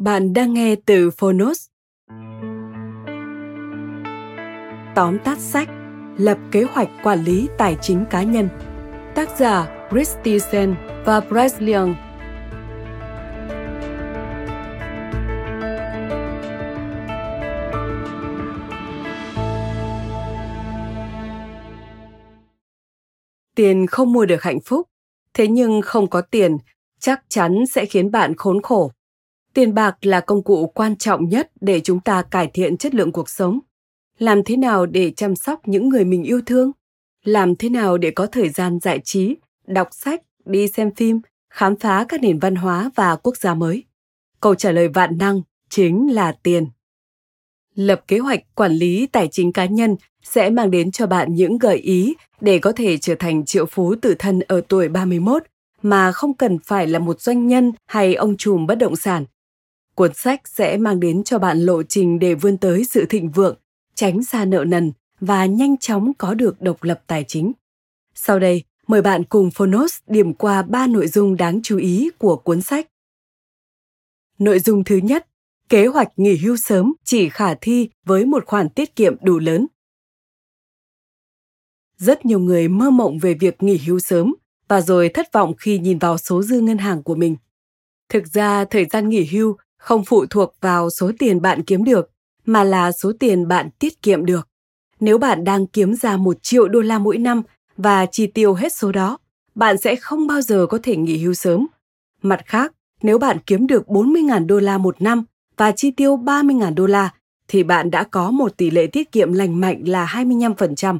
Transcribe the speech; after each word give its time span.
Bạn 0.00 0.32
đang 0.32 0.54
nghe 0.54 0.76
từ 0.86 1.10
Phonos. 1.10 1.66
Tóm 4.94 5.18
tắt 5.24 5.38
sách 5.38 5.68
Lập 6.16 6.38
kế 6.52 6.62
hoạch 6.62 6.88
quản 7.02 7.24
lý 7.24 7.48
tài 7.58 7.76
chính 7.82 8.04
cá 8.10 8.22
nhân. 8.22 8.48
Tác 9.14 9.38
giả 9.38 9.86
Christy 9.90 10.38
Sen 10.38 10.74
và 11.04 11.20
Bryce 11.20 11.56
Leung 11.58 11.94
Tiền 23.54 23.86
không 23.86 24.12
mua 24.12 24.24
được 24.26 24.42
hạnh 24.42 24.60
phúc, 24.60 24.86
thế 25.34 25.48
nhưng 25.48 25.82
không 25.82 26.10
có 26.10 26.20
tiền 26.20 26.56
chắc 27.00 27.22
chắn 27.28 27.66
sẽ 27.66 27.86
khiến 27.86 28.10
bạn 28.10 28.36
khốn 28.36 28.62
khổ 28.62 28.92
tiền 29.54 29.74
bạc 29.74 29.96
là 30.02 30.20
công 30.20 30.42
cụ 30.42 30.66
quan 30.66 30.96
trọng 30.96 31.28
nhất 31.28 31.50
để 31.60 31.80
chúng 31.80 32.00
ta 32.00 32.22
cải 32.22 32.46
thiện 32.54 32.76
chất 32.76 32.94
lượng 32.94 33.12
cuộc 33.12 33.28
sống. 33.28 33.58
Làm 34.18 34.44
thế 34.44 34.56
nào 34.56 34.86
để 34.86 35.10
chăm 35.10 35.36
sóc 35.36 35.68
những 35.68 35.88
người 35.88 36.04
mình 36.04 36.22
yêu 36.22 36.40
thương? 36.46 36.72
Làm 37.24 37.56
thế 37.56 37.68
nào 37.68 37.98
để 37.98 38.10
có 38.10 38.26
thời 38.26 38.48
gian 38.48 38.78
giải 38.80 39.00
trí, 39.04 39.36
đọc 39.66 39.88
sách, 39.92 40.22
đi 40.44 40.68
xem 40.68 40.94
phim, 40.94 41.20
khám 41.50 41.76
phá 41.76 42.04
các 42.08 42.20
nền 42.20 42.38
văn 42.38 42.56
hóa 42.56 42.90
và 42.94 43.16
quốc 43.16 43.36
gia 43.36 43.54
mới? 43.54 43.84
Câu 44.40 44.54
trả 44.54 44.72
lời 44.72 44.88
vạn 44.88 45.18
năng 45.18 45.42
chính 45.68 46.14
là 46.14 46.32
tiền. 46.42 46.66
Lập 47.74 48.04
kế 48.08 48.18
hoạch 48.18 48.40
quản 48.54 48.72
lý 48.72 49.06
tài 49.06 49.28
chính 49.28 49.52
cá 49.52 49.64
nhân 49.64 49.96
sẽ 50.22 50.50
mang 50.50 50.70
đến 50.70 50.90
cho 50.90 51.06
bạn 51.06 51.34
những 51.34 51.58
gợi 51.58 51.76
ý 51.76 52.14
để 52.40 52.58
có 52.58 52.72
thể 52.72 52.98
trở 52.98 53.14
thành 53.14 53.44
triệu 53.44 53.66
phú 53.66 53.94
tự 54.02 54.14
thân 54.18 54.40
ở 54.40 54.60
tuổi 54.68 54.88
31 54.88 55.42
mà 55.82 56.12
không 56.12 56.34
cần 56.34 56.58
phải 56.58 56.86
là 56.86 56.98
một 56.98 57.20
doanh 57.20 57.46
nhân 57.46 57.72
hay 57.86 58.14
ông 58.14 58.36
trùm 58.36 58.66
bất 58.66 58.74
động 58.74 58.96
sản. 58.96 59.24
Cuốn 59.94 60.14
sách 60.14 60.48
sẽ 60.48 60.76
mang 60.76 61.00
đến 61.00 61.24
cho 61.24 61.38
bạn 61.38 61.60
lộ 61.60 61.82
trình 61.82 62.18
để 62.18 62.34
vươn 62.34 62.58
tới 62.58 62.84
sự 62.84 63.06
thịnh 63.08 63.30
vượng, 63.30 63.56
tránh 63.94 64.24
xa 64.24 64.44
nợ 64.44 64.64
nần 64.64 64.92
và 65.20 65.46
nhanh 65.46 65.76
chóng 65.76 66.12
có 66.18 66.34
được 66.34 66.60
độc 66.60 66.82
lập 66.82 67.02
tài 67.06 67.24
chính. 67.24 67.52
Sau 68.14 68.38
đây, 68.38 68.64
mời 68.86 69.02
bạn 69.02 69.24
cùng 69.24 69.50
Phonos 69.50 69.98
điểm 70.06 70.34
qua 70.34 70.62
ba 70.62 70.86
nội 70.86 71.08
dung 71.08 71.36
đáng 71.36 71.60
chú 71.62 71.78
ý 71.78 72.10
của 72.18 72.36
cuốn 72.36 72.62
sách. 72.62 72.86
Nội 74.38 74.58
dung 74.58 74.84
thứ 74.84 74.96
nhất, 74.96 75.26
kế 75.68 75.86
hoạch 75.86 76.08
nghỉ 76.16 76.36
hưu 76.36 76.56
sớm 76.56 76.92
chỉ 77.04 77.28
khả 77.28 77.54
thi 77.54 77.90
với 78.04 78.24
một 78.24 78.46
khoản 78.46 78.68
tiết 78.68 78.96
kiệm 78.96 79.16
đủ 79.22 79.38
lớn. 79.38 79.66
Rất 81.96 82.26
nhiều 82.26 82.38
người 82.38 82.68
mơ 82.68 82.90
mộng 82.90 83.18
về 83.18 83.34
việc 83.34 83.62
nghỉ 83.62 83.78
hưu 83.86 83.98
sớm 83.98 84.34
và 84.68 84.80
rồi 84.80 85.08
thất 85.08 85.32
vọng 85.32 85.54
khi 85.58 85.78
nhìn 85.78 85.98
vào 85.98 86.18
số 86.18 86.42
dư 86.42 86.60
ngân 86.60 86.78
hàng 86.78 87.02
của 87.02 87.14
mình. 87.14 87.36
Thực 88.08 88.26
ra, 88.26 88.64
thời 88.64 88.84
gian 88.84 89.08
nghỉ 89.08 89.24
hưu 89.24 89.56
không 89.80 90.04
phụ 90.04 90.26
thuộc 90.26 90.54
vào 90.60 90.90
số 90.90 91.12
tiền 91.18 91.42
bạn 91.42 91.62
kiếm 91.62 91.84
được 91.84 92.10
mà 92.46 92.64
là 92.64 92.92
số 92.92 93.12
tiền 93.20 93.48
bạn 93.48 93.70
tiết 93.78 94.02
kiệm 94.02 94.24
được 94.24 94.50
nếu 95.00 95.18
bạn 95.18 95.44
đang 95.44 95.66
kiếm 95.66 95.94
ra 95.94 96.16
một 96.16 96.42
triệu 96.42 96.68
đô 96.68 96.80
la 96.80 96.98
mỗi 96.98 97.18
năm 97.18 97.42
và 97.76 98.06
chi 98.06 98.26
tiêu 98.26 98.54
hết 98.54 98.72
số 98.72 98.92
đó, 98.92 99.18
bạn 99.54 99.78
sẽ 99.78 99.96
không 99.96 100.26
bao 100.26 100.42
giờ 100.42 100.66
có 100.66 100.78
thể 100.82 100.96
nghỉ 100.96 101.18
hưu 101.18 101.34
sớm. 101.34 101.66
Mặt 102.22 102.40
khác, 102.46 102.72
nếu 103.02 103.18
bạn 103.18 103.38
kiếm 103.46 103.66
được 103.66 103.86
40.000 103.86 104.46
đô 104.46 104.58
la 104.58 104.78
một 104.78 105.02
năm 105.02 105.24
và 105.56 105.72
chi 105.72 105.90
tiêu 105.90 106.16
30.000 106.16 106.74
đô 106.74 106.86
la, 106.86 107.14
thì 107.48 107.62
bạn 107.62 107.90
đã 107.90 108.02
có 108.02 108.30
một 108.30 108.56
tỷ 108.56 108.70
lệ 108.70 108.86
tiết 108.86 109.12
kiệm 109.12 109.32
lành 109.32 109.60
mạnh 109.60 109.82
là 109.86 110.06
25%. 110.06 110.98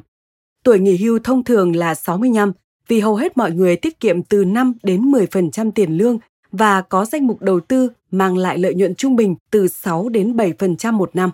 Tuổi 0.63 0.79
nghỉ 0.79 0.97
hưu 0.97 1.19
thông 1.19 1.43
thường 1.43 1.75
là 1.75 1.95
65 1.95 2.51
vì 2.87 2.99
hầu 2.99 3.15
hết 3.15 3.37
mọi 3.37 3.51
người 3.51 3.75
tiết 3.75 3.99
kiệm 3.99 4.23
từ 4.23 4.45
5 4.45 4.73
đến 4.83 5.11
10% 5.11 5.71
tiền 5.71 5.97
lương 5.97 6.19
và 6.51 6.81
có 6.81 7.05
danh 7.05 7.27
mục 7.27 7.41
đầu 7.41 7.59
tư 7.59 7.89
mang 8.11 8.37
lại 8.37 8.57
lợi 8.57 8.75
nhuận 8.75 8.95
trung 8.95 9.15
bình 9.15 9.35
từ 9.51 9.67
6 9.67 10.09
đến 10.09 10.33
7% 10.33 10.93
một 10.93 11.15
năm. 11.15 11.31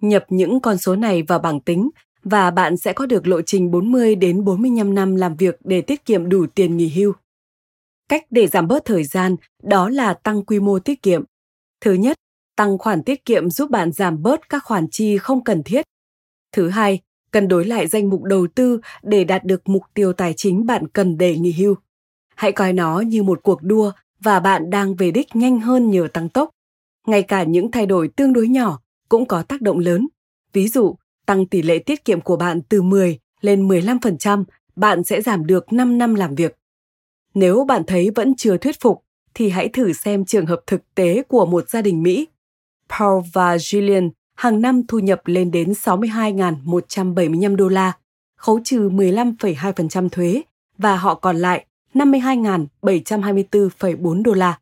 Nhập 0.00 0.24
những 0.28 0.60
con 0.60 0.78
số 0.78 0.96
này 0.96 1.22
vào 1.22 1.38
bảng 1.38 1.60
tính 1.60 1.90
và 2.24 2.50
bạn 2.50 2.76
sẽ 2.76 2.92
có 2.92 3.06
được 3.06 3.26
lộ 3.26 3.42
trình 3.42 3.70
40 3.70 4.14
đến 4.14 4.44
45 4.44 4.94
năm 4.94 5.16
làm 5.16 5.36
việc 5.36 5.58
để 5.64 5.80
tiết 5.80 6.04
kiệm 6.04 6.28
đủ 6.28 6.46
tiền 6.54 6.76
nghỉ 6.76 6.88
hưu. 6.88 7.12
Cách 8.08 8.26
để 8.30 8.46
giảm 8.46 8.68
bớt 8.68 8.84
thời 8.84 9.04
gian 9.04 9.36
đó 9.62 9.88
là 9.88 10.14
tăng 10.14 10.44
quy 10.44 10.60
mô 10.60 10.78
tiết 10.78 11.02
kiệm. 11.02 11.24
Thứ 11.80 11.92
nhất, 11.92 12.16
tăng 12.56 12.78
khoản 12.78 13.02
tiết 13.02 13.24
kiệm 13.24 13.50
giúp 13.50 13.70
bạn 13.70 13.92
giảm 13.92 14.22
bớt 14.22 14.48
các 14.48 14.64
khoản 14.64 14.86
chi 14.90 15.18
không 15.18 15.44
cần 15.44 15.62
thiết. 15.62 15.86
Thứ 16.52 16.68
hai, 16.68 17.00
cân 17.30 17.48
đối 17.48 17.64
lại 17.64 17.86
danh 17.86 18.10
mục 18.10 18.22
đầu 18.22 18.46
tư 18.54 18.80
để 19.02 19.24
đạt 19.24 19.44
được 19.44 19.68
mục 19.68 19.82
tiêu 19.94 20.12
tài 20.12 20.34
chính 20.36 20.66
bạn 20.66 20.88
cần 20.88 21.18
để 21.18 21.38
nghỉ 21.38 21.52
hưu. 21.52 21.74
Hãy 22.34 22.52
coi 22.52 22.72
nó 22.72 23.00
như 23.00 23.22
một 23.22 23.40
cuộc 23.42 23.62
đua 23.62 23.92
và 24.20 24.40
bạn 24.40 24.70
đang 24.70 24.94
về 24.94 25.10
đích 25.10 25.36
nhanh 25.36 25.60
hơn 25.60 25.90
nhờ 25.90 26.08
tăng 26.12 26.28
tốc. 26.28 26.50
Ngay 27.06 27.22
cả 27.22 27.42
những 27.42 27.70
thay 27.70 27.86
đổi 27.86 28.08
tương 28.08 28.32
đối 28.32 28.48
nhỏ 28.48 28.80
cũng 29.08 29.26
có 29.26 29.42
tác 29.42 29.62
động 29.62 29.78
lớn. 29.78 30.08
Ví 30.52 30.68
dụ, 30.68 30.96
tăng 31.26 31.46
tỷ 31.46 31.62
lệ 31.62 31.78
tiết 31.78 32.04
kiệm 32.04 32.20
của 32.20 32.36
bạn 32.36 32.60
từ 32.68 32.82
10 32.82 33.18
lên 33.40 33.68
15%, 33.68 34.44
bạn 34.76 35.04
sẽ 35.04 35.22
giảm 35.22 35.46
được 35.46 35.72
5 35.72 35.98
năm 35.98 36.14
làm 36.14 36.34
việc. 36.34 36.56
Nếu 37.34 37.64
bạn 37.64 37.82
thấy 37.86 38.10
vẫn 38.14 38.34
chưa 38.36 38.56
thuyết 38.56 38.80
phục, 38.80 39.02
thì 39.34 39.48
hãy 39.48 39.68
thử 39.68 39.92
xem 39.92 40.24
trường 40.24 40.46
hợp 40.46 40.60
thực 40.66 40.94
tế 40.94 41.22
của 41.22 41.46
một 41.46 41.70
gia 41.70 41.82
đình 41.82 42.02
Mỹ. 42.02 42.28
Paul 42.98 43.24
và 43.32 43.56
Jillian, 43.56 44.10
hàng 44.34 44.60
năm 44.60 44.86
thu 44.86 44.98
nhập 44.98 45.20
lên 45.24 45.50
đến 45.50 45.72
62.175 45.72 47.56
đô 47.56 47.68
la, 47.68 47.92
khấu 48.36 48.60
trừ 48.64 48.88
15,2% 48.90 50.08
thuế 50.08 50.42
và 50.78 50.96
họ 50.96 51.14
còn 51.14 51.36
lại 51.36 51.65
52.724,4 51.96 54.22
đô 54.22 54.32
la. 54.32 54.58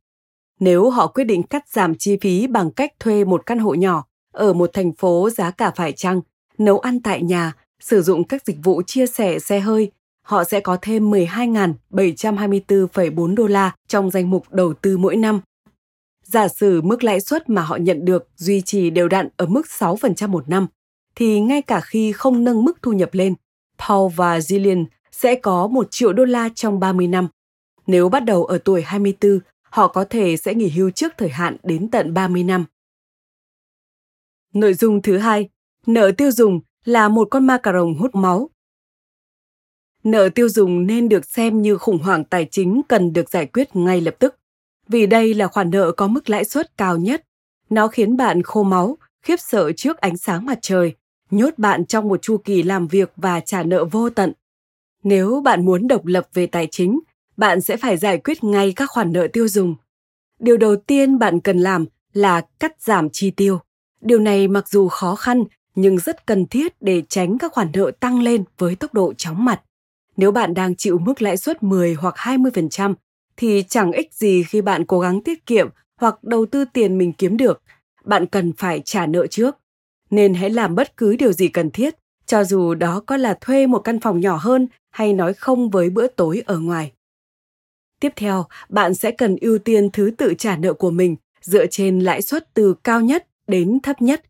Nếu 0.61 0.91
họ 0.91 1.07
quyết 1.07 1.25
định 1.25 1.43
cắt 1.43 1.69
giảm 1.69 1.95
chi 1.95 2.17
phí 2.21 2.47
bằng 2.47 2.71
cách 2.71 2.93
thuê 3.01 3.25
một 3.25 3.47
căn 3.47 3.59
hộ 3.59 3.75
nhỏ 3.75 4.05
ở 4.33 4.53
một 4.53 4.71
thành 4.73 4.93
phố 4.93 5.31
giá 5.31 5.51
cả 5.51 5.73
phải 5.77 5.93
chăng, 5.93 6.21
nấu 6.59 6.79
ăn 6.79 7.03
tại 7.03 7.23
nhà, 7.23 7.53
sử 7.81 8.03
dụng 8.03 8.25
các 8.25 8.47
dịch 8.47 8.57
vụ 8.63 8.83
chia 8.83 9.07
sẻ 9.07 9.39
xe 9.39 9.61
hơi, 9.61 9.91
họ 10.23 10.45
sẽ 10.45 10.61
có 10.61 10.79
thêm 10.83 11.11
12.724,4 11.11 13.35
đô 13.35 13.47
la 13.47 13.75
trong 13.89 14.11
danh 14.11 14.31
mục 14.31 14.47
đầu 14.51 14.75
tư 14.75 14.99
mỗi 14.99 15.17
năm. 15.17 15.41
Giả 16.25 16.49
sử 16.49 16.83
mức 16.83 17.05
lãi 17.05 17.21
suất 17.21 17.51
mà 17.51 17.63
họ 17.63 17.77
nhận 17.77 18.05
được 18.05 18.29
duy 18.37 18.61
trì 18.61 18.91
đều 18.91 19.09
đặn 19.09 19.29
ở 19.37 19.47
mức 19.47 19.67
6% 19.79 20.29
một 20.29 20.49
năm, 20.49 20.67
thì 21.15 21.41
ngay 21.41 21.63
cả 21.63 21.81
khi 21.81 22.13
không 22.13 22.45
nâng 22.45 22.65
mức 22.65 22.79
thu 22.83 22.93
nhập 22.93 23.09
lên, 23.13 23.35
Paul 23.79 24.13
và 24.17 24.41
Gillian 24.41 24.85
sẽ 25.15 25.35
có 25.35 25.67
1 25.67 25.87
triệu 25.91 26.13
đô 26.13 26.25
la 26.25 26.49
trong 26.55 26.81
30 26.81 27.07
năm. 27.07 27.29
Nếu 27.87 28.09
bắt 28.09 28.21
đầu 28.21 28.45
ở 28.45 28.59
tuổi 28.59 28.83
24, 28.83 29.41
họ 29.63 29.89
có 29.89 30.05
thể 30.05 30.37
sẽ 30.37 30.55
nghỉ 30.55 30.69
hưu 30.69 30.91
trước 30.91 31.13
thời 31.19 31.29
hạn 31.29 31.57
đến 31.63 31.91
tận 31.91 32.15
30 32.15 32.45
năm. 32.45 32.65
Nội 34.55 34.75
dung 34.75 35.03
thứ 35.03 35.19
hai, 35.19 35.49
nợ 35.87 36.11
tiêu 36.19 36.31
dùng 36.31 36.61
là 36.85 37.09
một 37.09 37.29
con 37.31 37.47
ma 37.47 37.59
cà 37.59 37.73
rồng 37.73 37.95
hút 37.99 38.15
máu. 38.15 38.51
Nợ 40.05 40.29
tiêu 40.35 40.49
dùng 40.49 40.87
nên 40.87 41.09
được 41.09 41.25
xem 41.25 41.63
như 41.63 41.79
khủng 41.79 41.99
hoảng 41.99 42.25
tài 42.25 42.49
chính 42.51 42.83
cần 42.89 43.13
được 43.13 43.31
giải 43.31 43.47
quyết 43.47 43.77
ngay 43.77 44.01
lập 44.01 44.15
tức, 44.19 44.37
vì 44.89 45.07
đây 45.07 45.35
là 45.35 45.47
khoản 45.47 45.71
nợ 45.71 45.93
có 45.93 46.07
mức 46.07 46.31
lãi 46.31 46.45
suất 46.45 46.77
cao 46.77 46.97
nhất. 46.97 47.25
Nó 47.71 47.89
khiến 47.89 48.17
bạn 48.17 48.43
khô 48.43 48.63
máu, 48.63 48.99
khiếp 49.23 49.41
sợ 49.41 49.73
trước 49.73 49.97
ánh 49.99 50.17
sáng 50.17 50.47
mặt 50.47 50.59
trời, 50.63 50.95
nhốt 51.31 51.59
bạn 51.59 51.87
trong 51.87 52.09
một 52.09 52.23
chu 52.23 52.37
kỳ 52.37 52.63
làm 52.63 52.89
việc 52.89 53.13
và 53.17 53.41
trả 53.41 53.63
nợ 53.63 53.85
vô 53.85 54.11
tận. 54.11 54.33
Nếu 55.05 55.41
bạn 55.45 55.65
muốn 55.65 55.89
độc 55.89 56.07
lập 56.07 56.29
về 56.35 56.47
tài 56.47 56.69
chính, 56.71 57.01
bạn 57.37 57.61
sẽ 57.61 57.77
phải 57.77 57.97
giải 57.97 58.19
quyết 58.19 58.45
ngay 58.45 58.73
các 58.77 58.91
khoản 58.91 59.13
nợ 59.13 59.27
tiêu 59.33 59.49
dùng. 59.49 59.75
Điều 60.41 60.57
đầu 60.57 60.77
tiên 60.77 61.19
bạn 61.19 61.41
cần 61.41 61.59
làm 61.59 61.85
là 62.13 62.43
cắt 62.59 62.83
giảm 62.83 63.11
chi 63.11 63.31
tiêu. 63.31 63.59
Điều 64.01 64.19
này 64.19 64.49
mặc 64.49 64.69
dù 64.69 64.89
khó 64.89 65.15
khăn 65.15 65.45
nhưng 65.75 65.99
rất 65.99 66.27
cần 66.27 66.47
thiết 66.47 66.83
để 66.83 67.03
tránh 67.09 67.39
các 67.39 67.53
khoản 67.53 67.69
nợ 67.73 67.91
tăng 68.01 68.21
lên 68.21 68.45
với 68.59 68.77
tốc 68.77 68.95
độ 68.95 69.15
chóng 69.15 69.45
mặt. 69.45 69.61
Nếu 70.17 70.33
bạn 70.33 70.55
đang 70.55 70.77
chịu 70.77 70.99
mức 70.99 71.23
lãi 71.23 71.37
suất 71.37 71.63
10 71.63 71.95
hoặc 71.95 72.15
20% 72.17 72.95
thì 73.37 73.65
chẳng 73.69 73.93
ích 73.93 74.15
gì 74.15 74.43
khi 74.43 74.61
bạn 74.61 74.85
cố 74.85 75.01
gắng 75.01 75.23
tiết 75.23 75.47
kiệm 75.47 75.69
hoặc 76.01 76.25
đầu 76.25 76.47
tư 76.47 76.65
tiền 76.73 76.99
mình 76.99 77.13
kiếm 77.13 77.37
được. 77.37 77.63
Bạn 78.05 78.27
cần 78.27 78.53
phải 78.53 78.83
trả 78.85 79.07
nợ 79.07 79.27
trước. 79.27 79.57
Nên 80.11 80.35
hãy 80.35 80.51
làm 80.51 80.75
bất 80.75 80.97
cứ 80.97 81.17
điều 81.17 81.33
gì 81.33 81.49
cần 81.49 81.71
thiết, 81.71 81.95
cho 82.27 82.45
dù 82.45 82.75
đó 82.75 83.03
có 83.07 83.17
là 83.17 83.39
thuê 83.41 83.67
một 83.67 83.79
căn 83.79 84.01
phòng 84.01 84.21
nhỏ 84.21 84.37
hơn 84.37 84.69
hay 84.95 85.13
nói 85.13 85.35
không 85.35 85.71
với 85.71 85.91
bữa 85.91 86.07
tối 86.07 86.43
ở 86.47 86.59
ngoài. 86.59 86.93
Tiếp 88.01 88.13
theo, 88.17 88.47
bạn 88.69 88.95
sẽ 88.95 89.11
cần 89.11 89.37
ưu 89.41 89.59
tiên 89.59 89.91
thứ 89.93 90.11
tự 90.19 90.35
trả 90.39 90.57
nợ 90.57 90.73
của 90.73 90.91
mình 90.91 91.17
dựa 91.41 91.67
trên 91.67 92.01
lãi 92.01 92.23
suất 92.23 92.55
từ 92.55 92.75
cao 92.75 93.01
nhất 93.01 93.27
đến 93.47 93.81
thấp 93.83 94.03
nhất. 94.03 94.23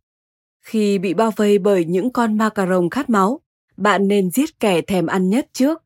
Khi 0.62 0.99
bị 0.99 1.14
bao 1.14 1.31
vây 1.37 1.58
bởi 1.58 1.84
những 1.84 2.11
con 2.11 2.38
macaron 2.38 2.90
khát 2.90 3.11
máu, 3.11 3.40
bạn 3.76 4.08
nên 4.08 4.31
giết 4.31 4.61
kẻ 4.61 4.81
thèm 4.81 5.06
ăn 5.06 5.31
nhất 5.31 5.49
trước. 5.52 5.82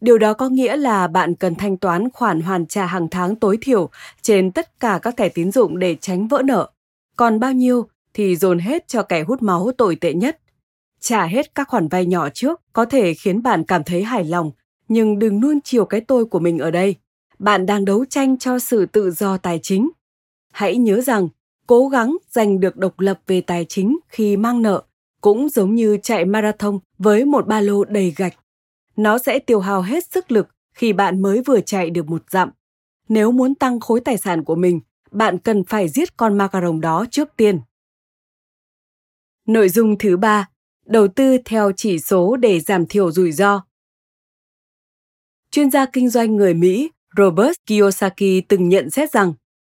Điều 0.00 0.18
đó 0.18 0.34
có 0.34 0.48
nghĩa 0.48 0.76
là 0.76 1.06
bạn 1.06 1.34
cần 1.34 1.54
thanh 1.54 1.76
toán 1.76 2.10
khoản 2.10 2.40
hoàn 2.40 2.66
trả 2.66 2.86
hàng 2.86 3.08
tháng 3.10 3.36
tối 3.36 3.58
thiểu 3.60 3.90
trên 4.22 4.52
tất 4.52 4.80
cả 4.80 4.98
các 5.02 5.16
thẻ 5.16 5.28
tín 5.28 5.52
dụng 5.52 5.78
để 5.78 5.96
tránh 6.00 6.28
vỡ 6.28 6.42
nợ. 6.44 6.70
Còn 7.16 7.40
bao 7.40 7.52
nhiêu 7.52 7.88
thì 8.14 8.36
dồn 8.36 8.58
hết 8.58 8.88
cho 8.88 9.02
kẻ 9.02 9.22
hút 9.22 9.42
máu 9.42 9.70
tồi 9.78 9.96
tệ 9.96 10.14
nhất. 10.14 10.38
Trả 11.02 11.26
hết 11.26 11.54
các 11.54 11.68
khoản 11.68 11.88
vay 11.88 12.06
nhỏ 12.06 12.28
trước 12.28 12.60
có 12.72 12.84
thể 12.84 13.14
khiến 13.14 13.42
bạn 13.42 13.64
cảm 13.64 13.84
thấy 13.84 14.02
hài 14.02 14.24
lòng, 14.24 14.50
nhưng 14.88 15.18
đừng 15.18 15.40
nuông 15.40 15.60
chiều 15.64 15.84
cái 15.84 16.00
tôi 16.00 16.24
của 16.24 16.38
mình 16.38 16.58
ở 16.58 16.70
đây. 16.70 16.96
Bạn 17.38 17.66
đang 17.66 17.84
đấu 17.84 18.04
tranh 18.04 18.38
cho 18.38 18.58
sự 18.58 18.86
tự 18.86 19.10
do 19.10 19.36
tài 19.36 19.60
chính. 19.62 19.90
Hãy 20.52 20.76
nhớ 20.76 21.00
rằng, 21.00 21.28
cố 21.66 21.88
gắng 21.88 22.16
giành 22.30 22.60
được 22.60 22.76
độc 22.76 23.00
lập 23.00 23.20
về 23.26 23.40
tài 23.40 23.66
chính 23.68 23.98
khi 24.08 24.36
mang 24.36 24.62
nợ 24.62 24.82
cũng 25.20 25.48
giống 25.48 25.74
như 25.74 25.98
chạy 26.02 26.24
marathon 26.24 26.78
với 26.98 27.24
một 27.24 27.46
ba 27.46 27.60
lô 27.60 27.84
đầy 27.84 28.14
gạch. 28.16 28.34
Nó 28.96 29.18
sẽ 29.18 29.38
tiêu 29.38 29.60
hao 29.60 29.82
hết 29.82 30.04
sức 30.10 30.32
lực 30.32 30.48
khi 30.74 30.92
bạn 30.92 31.22
mới 31.22 31.42
vừa 31.46 31.60
chạy 31.60 31.90
được 31.90 32.06
một 32.06 32.22
dặm. 32.30 32.50
Nếu 33.08 33.32
muốn 33.32 33.54
tăng 33.54 33.80
khối 33.80 34.00
tài 34.00 34.18
sản 34.18 34.44
của 34.44 34.54
mình, 34.54 34.80
bạn 35.10 35.38
cần 35.38 35.64
phải 35.64 35.88
giết 35.88 36.16
con 36.16 36.38
macaron 36.38 36.80
đó 36.80 37.04
trước 37.10 37.28
tiên. 37.36 37.60
Nội 39.46 39.68
dung 39.68 39.98
thứ 39.98 40.16
ba, 40.16 40.48
đầu 40.86 41.08
tư 41.08 41.38
theo 41.44 41.72
chỉ 41.76 41.98
số 41.98 42.36
để 42.36 42.60
giảm 42.60 42.86
thiểu 42.86 43.12
rủi 43.12 43.32
ro. 43.32 43.64
Chuyên 45.50 45.70
gia 45.70 45.86
kinh 45.86 46.08
doanh 46.08 46.36
người 46.36 46.54
Mỹ 46.54 46.90
Robert 47.16 47.52
Kiyosaki 47.66 48.42
từng 48.48 48.68
nhận 48.68 48.90
xét 48.90 49.12
rằng 49.12 49.32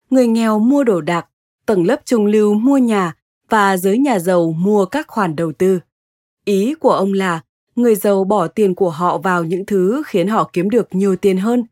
người 0.10 0.28
nghèo 0.28 0.60
mua 0.60 0.84
đồ 0.84 1.02
đạc, 1.02 1.28
tầng 1.66 1.86
lớp 1.86 2.02
trung 2.06 2.26
lưu 2.26 2.54
mua 2.54 2.78
nhà 2.78 3.14
và 3.50 3.78
giới 3.78 3.98
nhà 3.98 4.20
giàu 4.20 4.52
mua 4.52 4.86
các 4.86 5.08
khoản 5.08 5.36
đầu 5.36 5.52
tư. 5.52 5.80
Ý 6.46 6.74
của 6.80 6.92
ông 6.92 7.14
là 7.14 7.42
người 7.76 7.96
giàu 7.96 8.24
bỏ 8.24 8.48
tiền 8.48 8.76
của 8.76 8.90
họ 8.90 9.18
vào 9.18 9.44
những 9.44 9.66
thứ 9.66 10.04
khiến 10.06 10.28
họ 10.28 10.50
kiếm 10.54 10.70
được 10.70 10.88
nhiều 10.92 11.16
tiền 11.16 11.38
hơn. 11.38 11.64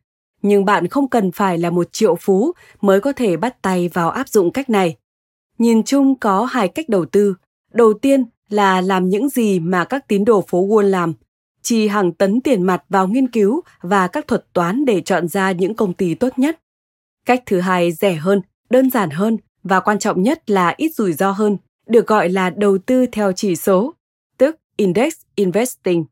Nhưng 0.41 0.65
bạn 0.65 0.88
không 0.88 1.09
cần 1.09 1.31
phải 1.31 1.57
là 1.57 1.69
một 1.69 1.93
triệu 1.93 2.15
phú 2.15 2.51
mới 2.81 3.01
có 3.01 3.11
thể 3.11 3.38
bắt 3.38 3.61
tay 3.61 3.89
vào 3.93 4.09
áp 4.09 4.29
dụng 4.29 4.51
cách 4.51 4.69
này. 4.69 4.95
Nhìn 5.57 5.83
chung 5.83 6.19
có 6.19 6.45
hai 6.45 6.67
cách 6.67 6.89
đầu 6.89 7.05
tư. 7.05 7.35
Đầu 7.73 7.93
tiên 7.93 8.25
là 8.50 8.81
làm 8.81 9.09
những 9.09 9.30
gì 9.30 9.59
mà 9.59 9.86
các 9.86 10.07
tín 10.07 10.25
đồ 10.25 10.44
phố 10.47 10.68
Wall 10.68 10.81
làm, 10.81 11.13
chi 11.62 11.88
hàng 11.88 12.12
tấn 12.12 12.42
tiền 12.42 12.63
mặt 12.63 12.83
vào 12.89 13.07
nghiên 13.07 13.27
cứu 13.27 13.62
và 13.81 14.07
các 14.07 14.27
thuật 14.27 14.45
toán 14.53 14.86
để 14.86 15.01
chọn 15.01 15.27
ra 15.27 15.51
những 15.51 15.75
công 15.75 15.94
ty 15.94 16.15
tốt 16.15 16.39
nhất. 16.39 16.59
Cách 17.25 17.44
thứ 17.45 17.59
hai 17.59 17.92
rẻ 17.92 18.13
hơn, 18.13 18.42
đơn 18.69 18.89
giản 18.89 19.09
hơn 19.09 19.38
và 19.63 19.80
quan 19.80 20.00
trọng 20.00 20.24
nhất 20.24 20.50
là 20.50 20.74
ít 20.77 20.89
rủi 20.95 21.13
ro 21.13 21.31
hơn, 21.31 21.57
được 21.88 22.07
gọi 22.07 22.30
là 22.30 22.50
đầu 22.50 22.77
tư 22.77 23.06
theo 23.12 23.31
chỉ 23.31 23.56
số, 23.56 23.94
tức 24.38 24.56
Index 24.77 25.13
Investing. 25.36 26.06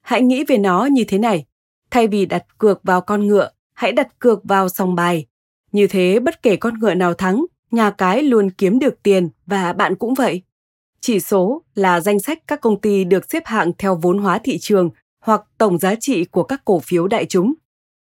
Hãy 0.00 0.22
nghĩ 0.22 0.44
về 0.44 0.58
nó 0.58 0.86
như 0.86 1.04
thế 1.04 1.18
này, 1.18 1.44
thay 1.90 2.08
vì 2.08 2.26
đặt 2.26 2.58
cược 2.58 2.80
vào 2.82 3.00
con 3.00 3.26
ngựa, 3.26 3.50
hãy 3.74 3.92
đặt 3.92 4.18
cược 4.18 4.44
vào 4.44 4.68
sòng 4.68 4.94
bài. 4.94 5.26
Như 5.72 5.86
thế 5.86 6.20
bất 6.20 6.42
kể 6.42 6.56
con 6.56 6.78
ngựa 6.78 6.94
nào 6.94 7.14
thắng, 7.14 7.44
nhà 7.70 7.90
cái 7.90 8.22
luôn 8.22 8.50
kiếm 8.50 8.78
được 8.78 9.02
tiền 9.02 9.28
và 9.46 9.72
bạn 9.72 9.94
cũng 9.94 10.14
vậy. 10.14 10.42
Chỉ 11.00 11.20
số 11.20 11.62
là 11.74 12.00
danh 12.00 12.20
sách 12.20 12.38
các 12.46 12.60
công 12.60 12.80
ty 12.80 13.04
được 13.04 13.30
xếp 13.30 13.42
hạng 13.46 13.72
theo 13.78 13.98
vốn 14.02 14.18
hóa 14.18 14.38
thị 14.38 14.58
trường 14.58 14.90
hoặc 15.20 15.42
tổng 15.58 15.78
giá 15.78 15.94
trị 15.94 16.24
của 16.24 16.42
các 16.42 16.64
cổ 16.64 16.80
phiếu 16.80 17.08
đại 17.08 17.26
chúng. 17.26 17.54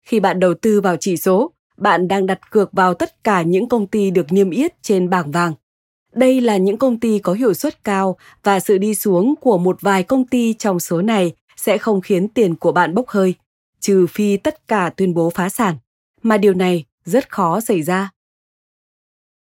Khi 0.08 0.20
bạn 0.20 0.40
đầu 0.40 0.54
tư 0.62 0.82
vào 0.82 0.98
chỉ 1.00 1.18
số, 1.18 1.52
bạn 1.78 2.08
đang 2.08 2.26
đặt 2.26 2.52
cược 2.52 2.74
vào 2.74 2.94
tất 2.94 3.24
cả 3.24 3.42
những 3.42 3.70
công 3.70 3.88
ty 3.88 4.12
được 4.12 4.32
niêm 4.32 4.50
yết 4.50 4.84
trên 4.84 5.10
bảng 5.10 5.32
vàng. 5.32 5.54
Đây 6.14 6.42
là 6.42 6.58
những 6.58 6.78
công 6.78 7.00
ty 7.00 7.20
có 7.20 7.34
hiệu 7.34 7.54
suất 7.54 7.84
cao 7.84 8.18
và 8.44 8.60
sự 8.60 8.78
đi 8.78 8.96
xuống 8.96 9.36
của 9.42 9.58
một 9.58 9.78
vài 9.82 10.04
công 10.04 10.28
ty 10.28 10.54
trong 10.54 10.80
số 10.80 11.02
này 11.02 11.34
sẽ 11.56 11.78
không 11.78 12.02
khiến 12.02 12.28
tiền 12.28 12.56
của 12.56 12.72
bạn 12.72 12.94
bốc 12.94 13.08
hơi, 13.08 13.36
trừ 13.80 14.08
phi 14.08 14.38
tất 14.38 14.68
cả 14.68 14.90
tuyên 14.98 15.14
bố 15.14 15.30
phá 15.30 15.50
sản, 15.50 15.76
mà 16.22 16.38
điều 16.38 16.54
này 16.54 16.86
rất 17.06 17.32
khó 17.32 17.60
xảy 17.60 17.82
ra. 17.82 18.10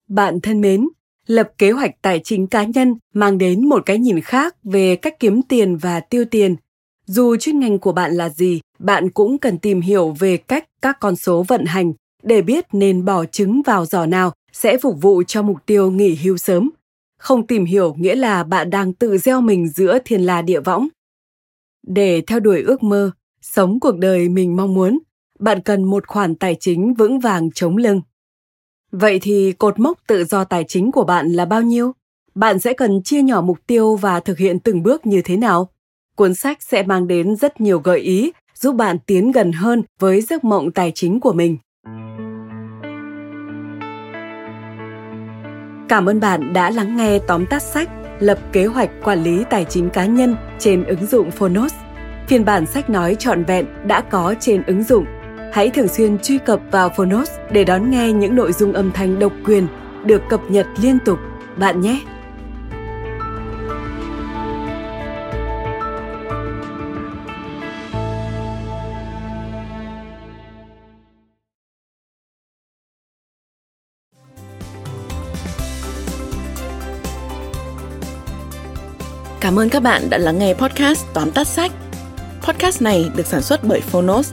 Bạn 0.08 0.40
thân 0.40 0.60
mến, 0.60 0.88
lập 1.26 1.52
kế 1.58 1.70
hoạch 1.70 2.02
tài 2.02 2.20
chính 2.24 2.46
cá 2.46 2.64
nhân 2.64 2.94
mang 3.14 3.38
đến 3.38 3.68
một 3.68 3.82
cái 3.86 3.98
nhìn 3.98 4.20
khác 4.20 4.56
về 4.64 4.96
cách 4.96 5.20
kiếm 5.20 5.42
tiền 5.42 5.76
và 5.76 6.00
tiêu 6.00 6.24
tiền. 6.30 6.56
Dù 7.06 7.36
chuyên 7.36 7.60
ngành 7.60 7.78
của 7.78 7.92
bạn 7.92 8.12
là 8.12 8.28
gì, 8.28 8.60
bạn 8.78 9.10
cũng 9.10 9.38
cần 9.38 9.58
tìm 9.58 9.80
hiểu 9.80 10.16
về 10.18 10.36
cách 10.36 10.64
các 10.82 11.00
con 11.00 11.16
số 11.16 11.44
vận 11.48 11.64
hành 11.64 11.92
để 12.22 12.42
biết 12.42 12.64
nên 12.72 13.04
bỏ 13.04 13.24
trứng 13.24 13.62
vào 13.62 13.86
giỏ 13.86 14.06
nào 14.06 14.32
sẽ 14.52 14.78
phục 14.78 15.02
vụ 15.02 15.22
cho 15.22 15.42
mục 15.42 15.56
tiêu 15.66 15.90
nghỉ 15.90 16.14
hưu 16.14 16.36
sớm. 16.36 16.70
Không 17.18 17.46
tìm 17.46 17.64
hiểu 17.64 17.94
nghĩa 17.98 18.14
là 18.14 18.44
bạn 18.44 18.70
đang 18.70 18.92
tự 18.92 19.18
gieo 19.18 19.40
mình 19.40 19.68
giữa 19.68 19.98
thiên 20.04 20.20
la 20.20 20.42
địa 20.42 20.60
võng. 20.60 20.88
Để 21.86 22.22
theo 22.26 22.40
đuổi 22.40 22.62
ước 22.62 22.82
mơ, 22.82 23.10
sống 23.42 23.80
cuộc 23.80 23.98
đời 23.98 24.28
mình 24.28 24.56
mong 24.56 24.74
muốn, 24.74 24.98
bạn 25.38 25.60
cần 25.60 25.84
một 25.84 26.06
khoản 26.06 26.34
tài 26.34 26.56
chính 26.60 26.94
vững 26.94 27.20
vàng 27.20 27.50
chống 27.50 27.76
lưng. 27.76 28.00
Vậy 29.00 29.18
thì 29.22 29.52
cột 29.58 29.78
mốc 29.78 29.98
tự 30.06 30.24
do 30.24 30.44
tài 30.44 30.64
chính 30.68 30.92
của 30.92 31.04
bạn 31.04 31.28
là 31.28 31.44
bao 31.44 31.62
nhiêu? 31.62 31.92
Bạn 32.34 32.58
sẽ 32.58 32.72
cần 32.72 33.02
chia 33.02 33.22
nhỏ 33.22 33.40
mục 33.40 33.58
tiêu 33.66 33.96
và 33.96 34.20
thực 34.20 34.38
hiện 34.38 34.58
từng 34.58 34.82
bước 34.82 35.06
như 35.06 35.22
thế 35.24 35.36
nào? 35.36 35.68
Cuốn 36.16 36.34
sách 36.34 36.62
sẽ 36.62 36.82
mang 36.82 37.08
đến 37.08 37.36
rất 37.36 37.60
nhiều 37.60 37.78
gợi 37.78 38.00
ý, 38.00 38.32
giúp 38.54 38.72
bạn 38.72 38.98
tiến 39.06 39.32
gần 39.32 39.52
hơn 39.52 39.82
với 40.00 40.20
giấc 40.20 40.44
mộng 40.44 40.72
tài 40.72 40.92
chính 40.94 41.20
của 41.20 41.32
mình. 41.32 41.56
Cảm 45.88 46.08
ơn 46.08 46.20
bạn 46.20 46.52
đã 46.52 46.70
lắng 46.70 46.96
nghe 46.96 47.18
tóm 47.18 47.46
tắt 47.46 47.62
sách 47.62 47.90
Lập 48.20 48.38
kế 48.52 48.66
hoạch 48.66 48.90
quản 49.04 49.22
lý 49.22 49.44
tài 49.50 49.64
chính 49.64 49.90
cá 49.90 50.06
nhân 50.06 50.36
trên 50.58 50.84
ứng 50.84 51.06
dụng 51.06 51.30
Phonos. 51.30 51.74
Phiên 52.28 52.44
bản 52.44 52.66
sách 52.66 52.90
nói 52.90 53.16
trọn 53.18 53.44
vẹn 53.44 53.66
đã 53.86 54.00
có 54.00 54.34
trên 54.40 54.62
ứng 54.66 54.82
dụng 54.82 55.04
Hãy 55.54 55.70
thường 55.70 55.88
xuyên 55.88 56.18
truy 56.18 56.38
cập 56.38 56.60
vào 56.70 56.90
Phonos 56.96 57.30
để 57.50 57.64
đón 57.64 57.90
nghe 57.90 58.12
những 58.12 58.36
nội 58.36 58.52
dung 58.52 58.72
âm 58.72 58.92
thanh 58.92 59.18
độc 59.18 59.32
quyền 59.44 59.66
được 60.04 60.22
cập 60.28 60.40
nhật 60.48 60.66
liên 60.82 60.98
tục 61.04 61.18
bạn 61.56 61.80
nhé. 61.80 62.00
Cảm 79.40 79.58
ơn 79.58 79.68
các 79.68 79.82
bạn 79.82 80.02
đã 80.10 80.18
lắng 80.18 80.38
nghe 80.38 80.54
podcast 80.54 81.06
tóm 81.14 81.30
tắt 81.30 81.46
sách. 81.46 81.72
Podcast 82.42 82.82
này 82.82 83.10
được 83.16 83.26
sản 83.26 83.42
xuất 83.42 83.64
bởi 83.64 83.80
Phonos 83.80 84.32